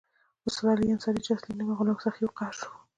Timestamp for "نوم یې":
1.57-1.77